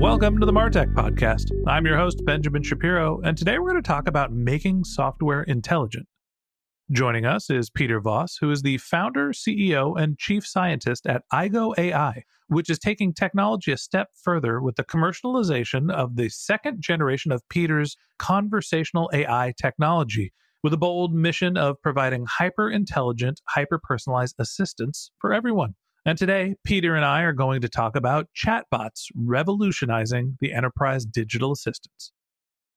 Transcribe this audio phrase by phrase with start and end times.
[0.00, 1.50] Welcome to the Martech Podcast.
[1.66, 6.06] I'm your host, Benjamin Shapiro, and today we're going to talk about making software intelligent.
[6.92, 11.72] Joining us is Peter Voss, who is the founder, CEO, and chief scientist at Aigo
[11.78, 17.32] AI, which is taking technology a step further with the commercialization of the second generation
[17.32, 20.30] of Peter's conversational AI technology,
[20.62, 25.74] with a bold mission of providing hyper intelligent, hyper personalized assistance for everyone.
[26.06, 31.50] And today, Peter and I are going to talk about chatbots revolutionizing the enterprise digital
[31.50, 32.12] assistants.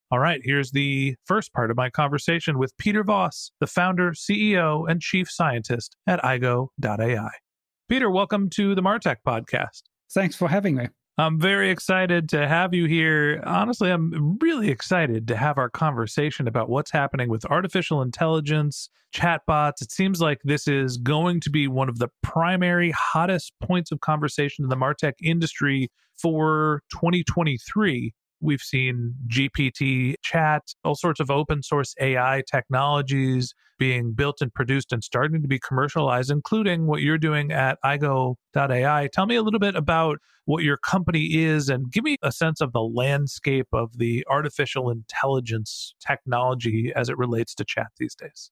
[0.10, 4.90] All right, here's the first part of my conversation with Peter Voss, the founder, CEO,
[4.90, 7.30] and chief scientist at Aigo.ai.
[7.88, 9.84] Peter, welcome to the Martech podcast.
[10.12, 10.88] Thanks for having me.
[11.20, 13.44] I'm very excited to have you here.
[13.46, 19.82] Honestly, I'm really excited to have our conversation about what's happening with artificial intelligence, chatbots.
[19.82, 24.00] It seems like this is going to be one of the primary hottest points of
[24.00, 28.14] conversation in the Martech industry for 2023.
[28.42, 34.92] We've seen GPT chat, all sorts of open source AI technologies being built and produced
[34.92, 39.10] and starting to be commercialized, including what you're doing at Aigo.ai.
[39.14, 42.60] Tell me a little bit about what your company is and give me a sense
[42.60, 48.52] of the landscape of the artificial intelligence technology as it relates to chat these days.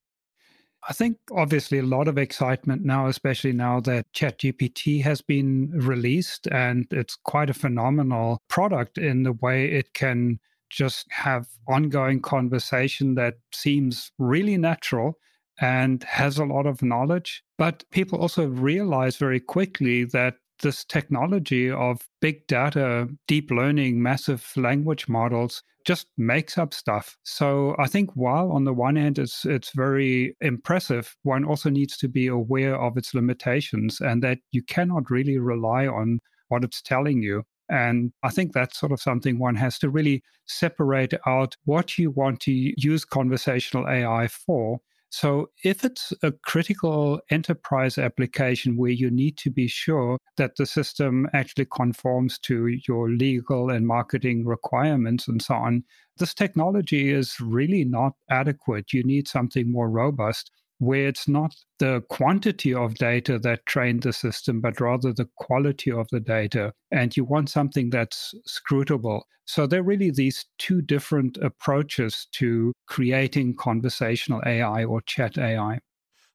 [0.90, 6.48] I think obviously a lot of excitement now, especially now that ChatGPT has been released,
[6.48, 10.40] and it's quite a phenomenal product in the way it can
[10.70, 15.18] just have ongoing conversation that seems really natural
[15.60, 17.44] and has a lot of knowledge.
[17.58, 24.52] But people also realize very quickly that this technology of big data, deep learning, massive
[24.56, 27.18] language models just makes up stuff.
[27.24, 31.96] So I think while on the one hand it's it's very impressive, one also needs
[31.98, 36.82] to be aware of its limitations and that you cannot really rely on what it's
[36.82, 37.44] telling you.
[37.70, 42.12] And I think that's sort of something one has to really separate out what you
[42.12, 44.80] want to use conversational AI for
[45.10, 50.66] so, if it's a critical enterprise application where you need to be sure that the
[50.66, 55.84] system actually conforms to your legal and marketing requirements and so on,
[56.18, 58.92] this technology is really not adequate.
[58.92, 64.14] You need something more robust where it's not the quantity of data that trained the
[64.14, 66.74] system, but rather the quality of the data.
[66.92, 69.22] And you want something that's scrutable.
[69.46, 75.80] So there are really these two different approaches to creating conversational AI or chat AI.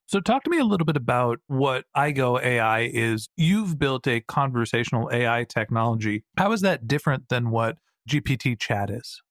[0.05, 3.29] So, talk to me a little bit about what Aigo AI is.
[3.37, 6.23] You've built a conversational AI technology.
[6.37, 7.77] How is that different than what
[8.09, 9.21] GPT chat is?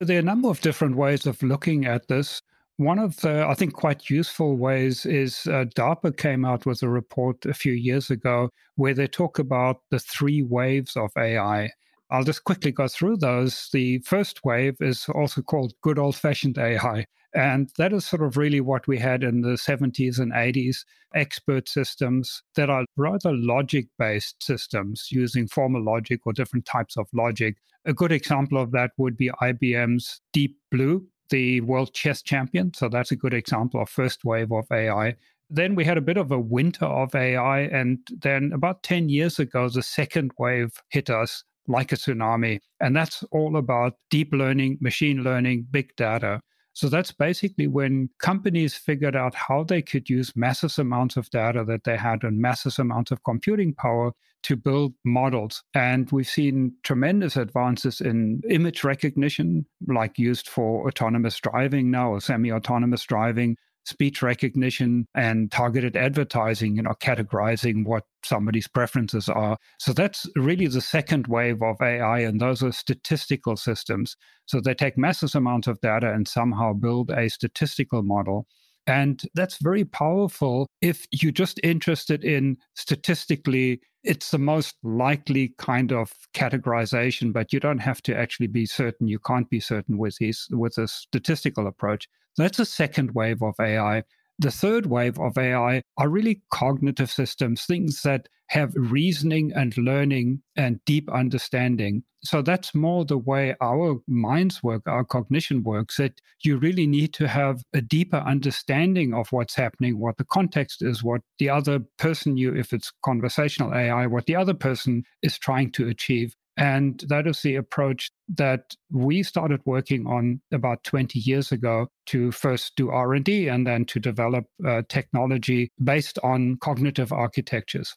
[0.00, 2.40] There are a number of different ways of looking at this.
[2.80, 6.88] One of the, I think, quite useful ways is uh, DARPA came out with a
[6.88, 11.72] report a few years ago where they talk about the three waves of AI.
[12.10, 13.68] I'll just quickly go through those.
[13.74, 17.04] The first wave is also called good old fashioned AI.
[17.34, 20.78] And that is sort of really what we had in the 70s and 80s
[21.14, 27.08] expert systems that are rather logic based systems using formal logic or different types of
[27.12, 27.56] logic.
[27.84, 32.72] A good example of that would be IBM's Deep Blue, the world chess champion.
[32.74, 35.16] So that's a good example of first wave of AI.
[35.48, 37.60] Then we had a bit of a winter of AI.
[37.60, 42.60] And then about 10 years ago, the second wave hit us like a tsunami.
[42.80, 46.40] And that's all about deep learning, machine learning, big data.
[46.72, 51.64] So that's basically when companies figured out how they could use massive amounts of data
[51.66, 54.12] that they had and massive amounts of computing power
[54.42, 55.62] to build models.
[55.74, 62.20] And we've seen tremendous advances in image recognition, like used for autonomous driving now or
[62.20, 69.56] semi autonomous driving, speech recognition and targeted advertising, you know, categorizing what somebody's preferences are.
[69.78, 74.16] So that's really the second wave of AI, and those are statistical systems.
[74.46, 78.46] So they take massive amounts of data and somehow build a statistical model.
[78.90, 85.92] And that's very powerful if you're just interested in statistically, it's the most likely kind
[85.92, 89.06] of categorization, but you don't have to actually be certain.
[89.06, 92.08] You can't be certain with these with a statistical approach.
[92.36, 94.02] That's a second wave of AI.
[94.40, 100.40] The third wave of AI are really cognitive systems, things that have reasoning and learning
[100.56, 102.04] and deep understanding.
[102.22, 107.12] So that's more the way our minds work, our cognition works, that you really need
[107.14, 111.80] to have a deeper understanding of what's happening, what the context is, what the other
[111.98, 116.34] person, you, if it's conversational AI, what the other person is trying to achieve.
[116.60, 122.30] And that is the approach that we started working on about 20 years ago to
[122.32, 127.96] first do R&D and then to develop uh, technology based on cognitive architectures.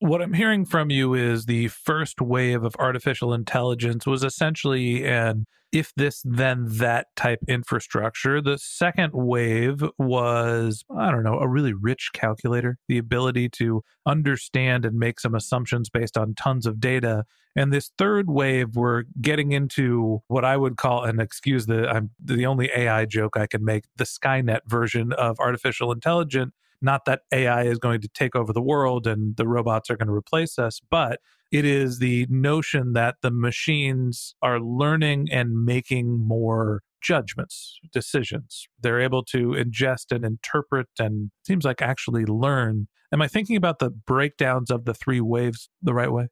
[0.00, 5.46] What I'm hearing from you is the first wave of artificial intelligence was essentially an
[5.72, 8.40] if this, then that type infrastructure.
[8.40, 14.86] The second wave was, I don't know, a really rich calculator, the ability to understand
[14.86, 17.24] and make some assumptions based on tons of data.
[17.54, 22.10] And this third wave, we're getting into what I would call, and excuse the, I'm
[22.22, 27.22] the only AI joke I can make, the Skynet version of artificial intelligence not that
[27.32, 30.58] AI is going to take over the world and the robots are going to replace
[30.58, 31.20] us, but
[31.50, 38.66] it is the notion that the machines are learning and making more judgments, decisions.
[38.80, 42.88] They're able to ingest and interpret and seems like actually learn.
[43.12, 46.28] Am I thinking about the breakdowns of the three waves the right way?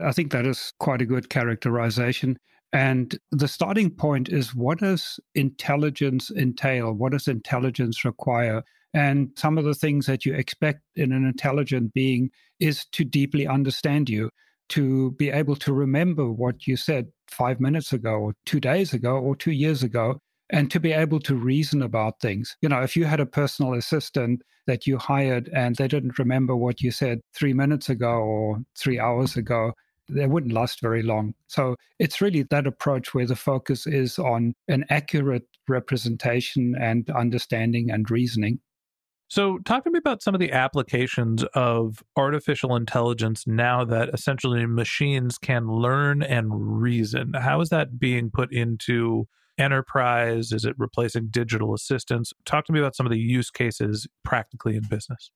[0.00, 2.38] I think that is quite a good characterization.
[2.72, 6.92] And the starting point is what does intelligence entail?
[6.92, 8.62] What does intelligence require?
[8.94, 13.46] And some of the things that you expect in an intelligent being is to deeply
[13.46, 14.30] understand you,
[14.70, 19.18] to be able to remember what you said five minutes ago, or two days ago,
[19.18, 20.18] or two years ago,
[20.50, 22.56] and to be able to reason about things.
[22.62, 26.56] You know, if you had a personal assistant that you hired and they didn't remember
[26.56, 29.72] what you said three minutes ago or three hours ago,
[30.08, 31.34] they wouldn't last very long.
[31.48, 37.90] So it's really that approach where the focus is on an accurate representation and understanding
[37.90, 38.60] and reasoning.
[39.30, 44.64] So, talk to me about some of the applications of artificial intelligence now that essentially
[44.64, 47.34] machines can learn and reason.
[47.34, 49.28] How is that being put into
[49.58, 50.50] enterprise?
[50.50, 52.32] Is it replacing digital assistants?
[52.46, 55.30] Talk to me about some of the use cases practically in business.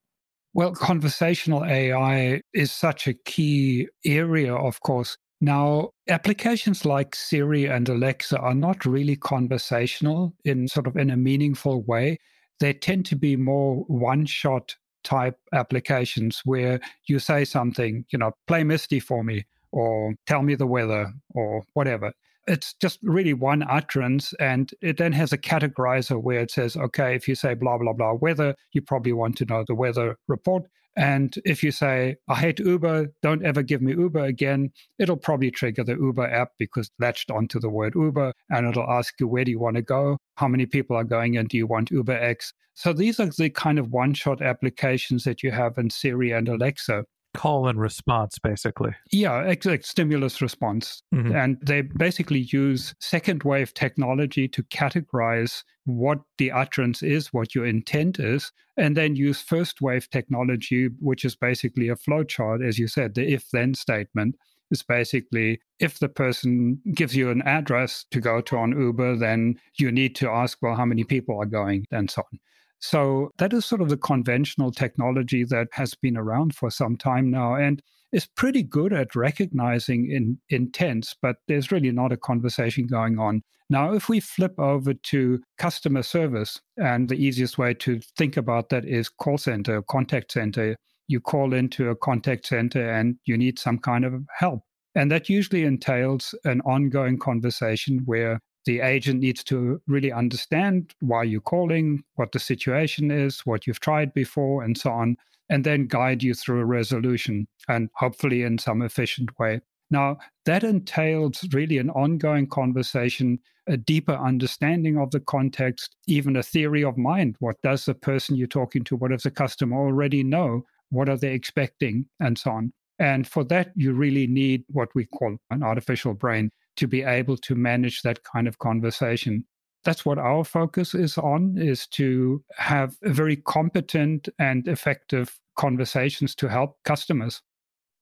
[0.54, 5.18] Well, conversational AI is such a key area, of course.
[5.42, 11.16] Now, applications like Siri and Alexa are not really conversational in sort of in a
[11.16, 12.18] meaningful way
[12.60, 18.32] they tend to be more one shot type applications where you say something, you know,
[18.46, 22.12] play Misty for me or tell me the weather or whatever.
[22.46, 27.14] It's just really one utterance, and it then has a categorizer where it says, okay,
[27.14, 30.64] if you say blah, blah, blah weather, you probably want to know the weather report.
[30.96, 35.50] And if you say, I hate Uber, don't ever give me Uber again, it'll probably
[35.50, 39.44] trigger the Uber app because latched onto the word Uber and it'll ask you, where
[39.44, 40.18] do you want to go?
[40.36, 42.52] How many people are going and do you want Uber X?
[42.74, 46.48] So these are the kind of one shot applications that you have in Siri and
[46.48, 47.04] Alexa
[47.34, 48.94] call and response, basically.
[49.10, 51.02] Yeah, exact stimulus response.
[51.14, 51.34] Mm-hmm.
[51.34, 57.66] And they basically use second wave technology to categorize what the utterance is, what your
[57.66, 62.88] intent is, and then use first wave technology, which is basically a flowchart, as you
[62.88, 64.36] said, the if then statement.
[64.70, 69.56] Is basically if the person gives you an address to go to on Uber, then
[69.78, 72.38] you need to ask, well, how many people are going, and so on.
[72.82, 77.30] So that is sort of the conventional technology that has been around for some time
[77.30, 77.80] now and
[78.12, 83.42] is pretty good at recognizing in, intents, but there's really not a conversation going on.
[83.70, 88.68] Now, if we flip over to customer service, and the easiest way to think about
[88.70, 90.76] that is call center, contact center.
[91.06, 94.62] You call into a contact center and you need some kind of help.
[94.94, 101.24] And that usually entails an ongoing conversation where the agent needs to really understand why
[101.24, 105.16] you're calling, what the situation is, what you've tried before, and so on,
[105.48, 109.60] and then guide you through a resolution and hopefully in some efficient way.
[109.90, 110.16] Now,
[110.46, 116.82] that entails really an ongoing conversation, a deeper understanding of the context, even a theory
[116.82, 117.36] of mind.
[117.40, 120.64] What does the person you're talking to, what does the customer already know?
[120.90, 122.06] What are they expecting?
[122.20, 122.72] And so on.
[122.98, 127.36] And for that, you really need what we call an artificial brain to be able
[127.38, 129.44] to manage that kind of conversation.
[129.84, 136.48] That's what our focus is on is to have very competent and effective conversations to
[136.48, 137.42] help customers.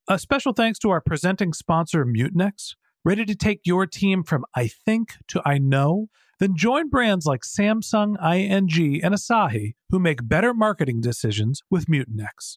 [0.08, 2.74] A special thanks to our presenting sponsor, Mutinex.
[3.04, 6.08] Ready to take your team from I think to I know?
[6.38, 12.56] Then join brands like Samsung, ING, and Asahi who make better marketing decisions with Mutinex.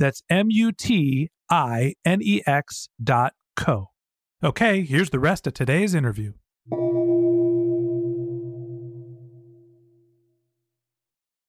[0.00, 3.90] that's M U T I N E X dot co.
[4.42, 6.32] Okay, here's the rest of today's interview.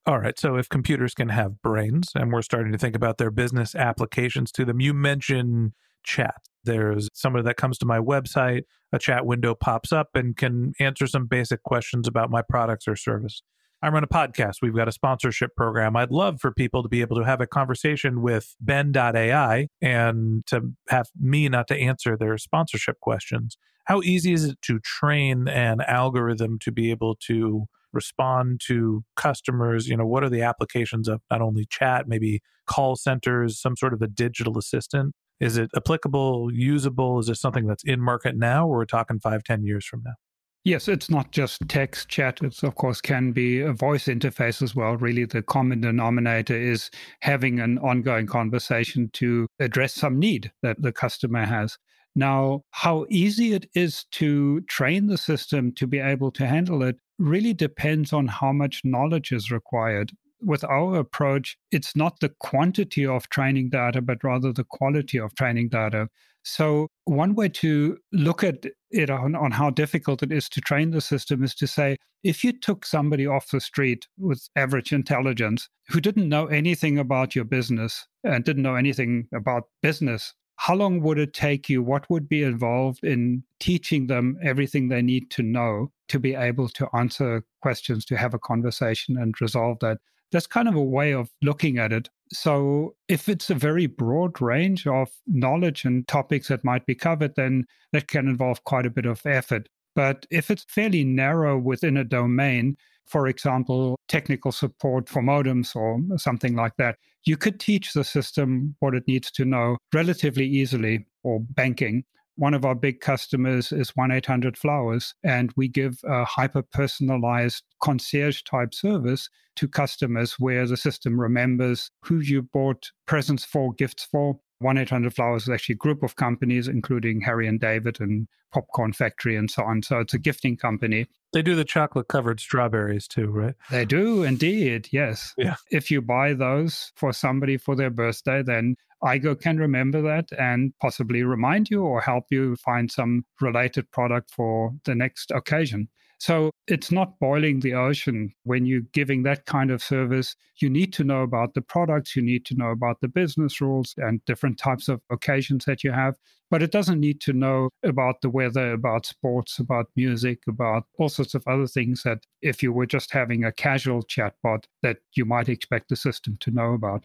[0.05, 3.31] All right, so if computers can have brains and we're starting to think about their
[3.31, 6.41] business applications to them, you mentioned chat.
[6.63, 11.08] There's somebody that comes to my website, a chat window pops up and can answer
[11.08, 13.41] some basic questions about my products or service.
[13.84, 14.58] I run a podcast.
[14.62, 15.96] We've got a sponsorship program.
[15.96, 20.74] I'd love for people to be able to have a conversation with Ben.ai and to
[20.90, 23.58] have me not to answer their sponsorship questions.
[23.86, 29.88] How easy is it to train an algorithm to be able to respond to customers?
[29.88, 33.94] You know, what are the applications of not only chat, maybe call centers, some sort
[33.94, 35.16] of a digital assistant?
[35.40, 37.18] Is it applicable, usable?
[37.18, 40.14] Is this something that's in market now, or we're talking five, ten years from now?
[40.63, 42.39] Yes, it's not just text chat.
[42.44, 44.96] It, of course, can be a voice interface as well.
[44.96, 46.91] Really, the common denominator is
[47.22, 51.80] having an ongoing conversation to address some need that the customer has.
[52.15, 56.98] Now, how easy it is to train the system to be able to handle it
[57.18, 60.12] really depends on how much knowledge is required.
[60.41, 65.34] With our approach, it's not the quantity of training data, but rather the quality of
[65.36, 66.10] training data.
[66.44, 70.92] So, one way to look at it on, on how difficult it is to train
[70.92, 75.70] the system is to say if you took somebody off the street with average intelligence
[75.88, 81.02] who didn't know anything about your business and didn't know anything about business, how long
[81.02, 81.82] would it take you?
[81.82, 86.70] What would be involved in teaching them everything they need to know to be able
[86.70, 89.98] to answer questions, to have a conversation and resolve that?
[90.32, 92.10] That's kind of a way of looking at it.
[92.34, 97.36] So, if it's a very broad range of knowledge and topics that might be covered,
[97.36, 99.68] then that can involve quite a bit of effort.
[99.96, 106.00] But if it's fairly narrow within a domain, for example, technical support for modems or
[106.18, 106.96] something like that,
[107.26, 112.04] you could teach the system what it needs to know relatively easily, or banking.
[112.36, 117.64] One of our big customers is 1 800 Flowers, and we give a hyper personalized
[117.82, 124.06] concierge type service to customers where the system remembers who you bought presents for, gifts
[124.06, 124.40] for.
[124.62, 128.94] 1 800 Flowers is actually a group of companies, including Harry and David and Popcorn
[128.94, 129.82] Factory and so on.
[129.82, 131.08] So it's a gifting company.
[131.34, 133.56] They do the chocolate covered strawberries too, right?
[133.70, 135.34] They do indeed, yes.
[135.38, 135.56] Yeah.
[135.72, 140.74] If you buy those for somebody for their birthday, then Aigo can remember that and
[140.80, 145.88] possibly remind you or help you find some related product for the next occasion.
[146.22, 150.36] So it's not boiling the ocean when you're giving that kind of service.
[150.62, 153.96] You need to know about the products, you need to know about the business rules
[153.98, 156.18] and different types of occasions that you have.
[156.51, 161.10] But it doesn't need to know about the weather, about sports, about music, about all
[161.10, 165.25] sorts of other things that if you were just having a casual chatbot that you
[165.25, 167.04] might expect the system to know about.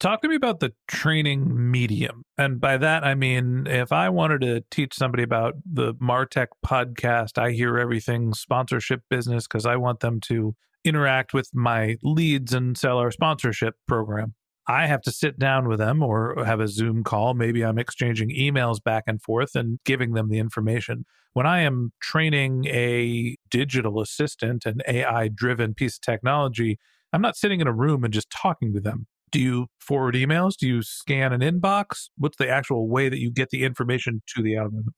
[0.00, 2.22] Talk to me about the training medium.
[2.36, 7.36] And by that, I mean, if I wanted to teach somebody about the Martech podcast,
[7.36, 12.78] I hear everything sponsorship business because I want them to interact with my leads and
[12.78, 14.34] sell our sponsorship program.
[14.68, 17.34] I have to sit down with them or have a Zoom call.
[17.34, 21.06] Maybe I'm exchanging emails back and forth and giving them the information.
[21.32, 26.78] When I am training a digital assistant, an AI driven piece of technology,
[27.12, 29.08] I'm not sitting in a room and just talking to them.
[29.30, 30.56] Do you forward emails?
[30.56, 32.08] Do you scan an inbox?
[32.16, 34.94] What's the actual way that you get the information to the algorithm?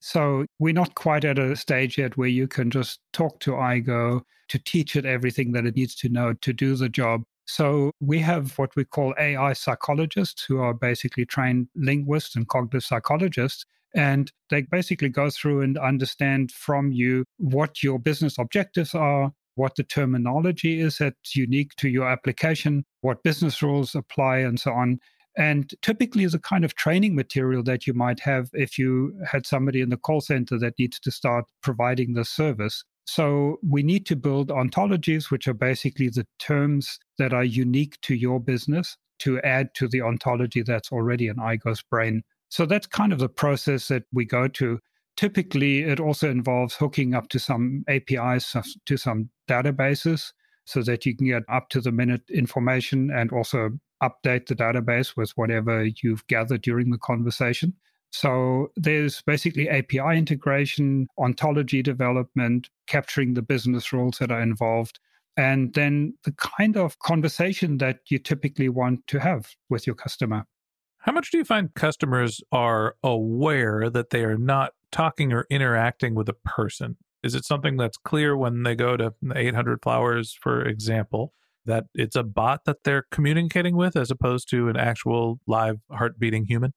[0.00, 4.22] So we're not quite at a stage yet where you can just talk to Aigo
[4.48, 7.22] to teach it everything that it needs to know to do the job.
[7.46, 12.84] So we have what we call AI psychologists who are basically trained linguists and cognitive
[12.84, 13.64] psychologists.
[13.94, 19.76] And they basically go through and understand from you what your business objectives are, what
[19.76, 24.98] the terminology is that's unique to your application, what business rules apply, and so on.
[25.36, 29.46] And typically, is a kind of training material that you might have if you had
[29.46, 32.84] somebody in the call center that needs to start providing the service.
[33.04, 38.14] So, we need to build ontologies, which are basically the terms that are unique to
[38.14, 42.22] your business to add to the ontology that's already in Aigo's brain.
[42.48, 44.78] So, that's kind of the process that we go to.
[45.16, 48.54] Typically, it also involves hooking up to some APIs,
[48.86, 50.32] to some databases,
[50.64, 53.70] so that you can get up to the minute information and also
[54.02, 57.72] update the database with whatever you've gathered during the conversation.
[58.10, 64.98] So there's basically API integration, ontology development, capturing the business rules that are involved,
[65.36, 70.44] and then the kind of conversation that you typically want to have with your customer.
[70.98, 76.14] How much do you find customers are aware that they are not talking or interacting
[76.14, 76.96] with a person?
[77.22, 81.32] Is it something that's clear when they go to 800 Flowers, for example,
[81.64, 86.18] that it's a bot that they're communicating with as opposed to an actual live heart
[86.18, 86.72] beating human?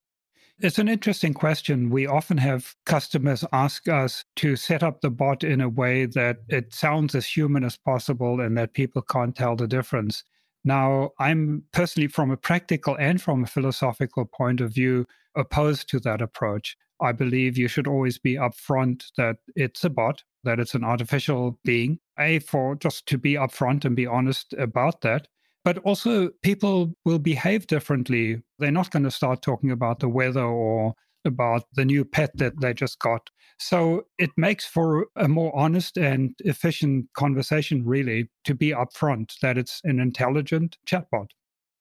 [0.59, 1.89] It's an interesting question.
[1.89, 6.37] We often have customers ask us to set up the bot in a way that
[6.47, 10.23] it sounds as human as possible and that people can't tell the difference.
[10.63, 15.05] Now, I'm personally, from a practical and from a philosophical point of view,
[15.35, 16.77] opposed to that approach.
[17.01, 21.59] I believe you should always be upfront that it's a bot, that it's an artificial
[21.63, 21.99] being.
[22.17, 25.27] A, for just to be upfront and be honest about that.
[25.65, 28.41] But also, people will behave differently.
[28.59, 30.93] They're not going to start talking about the weather or
[31.25, 33.29] about the new pet that they just got.
[33.57, 39.57] So it makes for a more honest and efficient conversation, really, to be upfront that
[39.57, 41.31] it's an intelligent chatbot.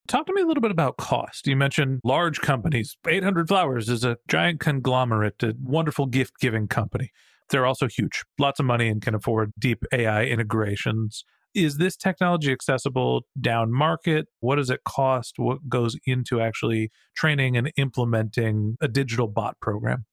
[0.07, 1.47] Talk to me a little bit about cost.
[1.47, 2.97] You mentioned large companies.
[3.09, 7.11] 800 Flowers is a giant conglomerate, a wonderful gift giving company.
[7.49, 11.25] They're also huge, lots of money, and can afford deep AI integrations.
[11.55, 14.27] Is this technology accessible down market?
[14.41, 15.35] What does it cost?
[15.39, 20.05] What goes into actually training and implementing a digital bot program?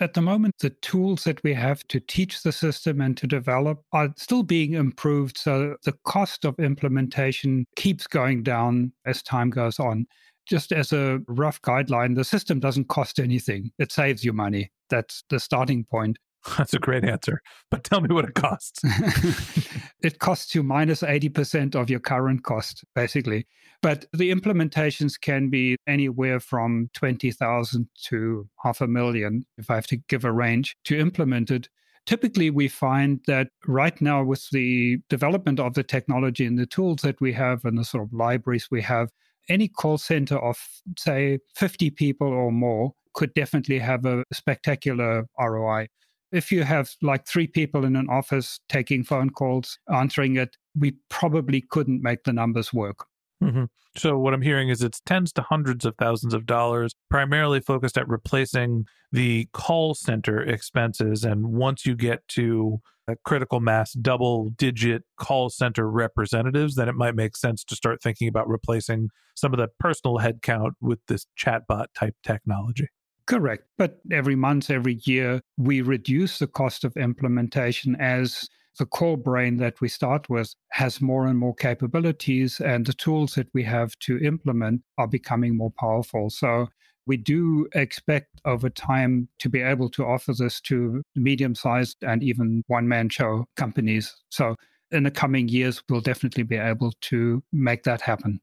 [0.00, 3.84] At the moment, the tools that we have to teach the system and to develop
[3.92, 5.36] are still being improved.
[5.36, 10.06] So the cost of implementation keeps going down as time goes on.
[10.46, 14.72] Just as a rough guideline, the system doesn't cost anything, it saves you money.
[14.88, 16.18] That's the starting point.
[16.58, 17.42] That's a great answer.
[17.70, 18.80] But tell me what it costs.
[20.02, 23.46] it costs you minus 80% of your current cost, basically.
[23.82, 29.86] But the implementations can be anywhere from 20,000 to half a million, if I have
[29.88, 31.68] to give a range to implement it.
[32.06, 37.02] Typically, we find that right now, with the development of the technology and the tools
[37.02, 39.10] that we have and the sort of libraries we have,
[39.48, 40.58] any call center of,
[40.98, 45.88] say, 50 people or more could definitely have a spectacular ROI
[46.32, 50.96] if you have like three people in an office taking phone calls, answering it, we
[51.08, 53.06] probably couldn't make the numbers work.
[53.42, 53.64] Mm-hmm.
[53.96, 57.98] So, what I'm hearing is it's tens to hundreds of thousands of dollars, primarily focused
[57.98, 61.24] at replacing the call center expenses.
[61.24, 66.94] And once you get to a critical mass, double digit call center representatives, then it
[66.94, 71.26] might make sense to start thinking about replacing some of the personal headcount with this
[71.36, 72.88] chatbot type technology.
[73.30, 73.64] Correct.
[73.78, 78.46] But every month, every year, we reduce the cost of implementation as
[78.78, 83.36] the core brain that we start with has more and more capabilities, and the tools
[83.36, 86.28] that we have to implement are becoming more powerful.
[86.28, 86.68] So
[87.06, 92.22] We do expect over time to be able to offer this to medium sized and
[92.22, 94.14] even one man show companies.
[94.30, 94.56] So
[94.92, 98.40] in the coming years, we'll definitely be able to make that happen.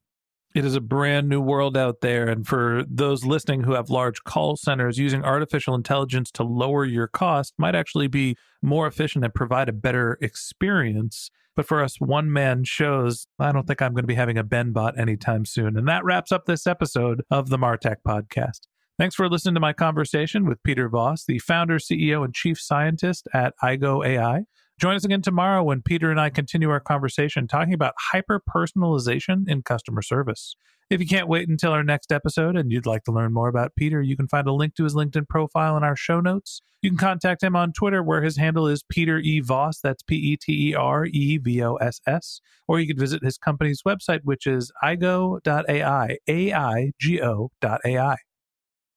[0.57, 2.27] It is a brand new world out there.
[2.27, 7.05] And for those listening who have large call centers, using artificial intelligence to lower your
[7.05, 11.29] cost might actually be more efficient and provide a better experience.
[11.55, 14.43] But for us one man shows, I don't think I'm going to be having a
[14.43, 15.77] Ben bot anytime soon.
[15.77, 18.61] And that wraps up this episode of the Martech podcast.
[18.97, 23.27] Thanks for listening to my conversation with Peter Voss, the founder, CEO, and chief scientist
[23.31, 24.45] at Aigo AI.
[24.79, 29.49] Join us again tomorrow when Peter and I continue our conversation talking about hyper personalization
[29.49, 30.55] in customer service.
[30.91, 33.75] If you can't wait until our next episode and you'd like to learn more about
[33.75, 36.61] Peter, you can find a link to his LinkedIn profile in our show notes.
[36.83, 39.39] You can contact him on Twitter, where his handle is Peter E.
[39.39, 39.79] Voss.
[39.81, 42.39] That's P E T E R E V O S S.
[42.67, 48.17] Or you can visit his company's website, which is aigo.ai, A I G O.ai.